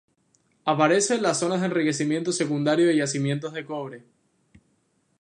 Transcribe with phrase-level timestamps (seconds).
[0.65, 4.03] Aparece en las zonas de enriquecimiento secundario de yacimientos de cobre.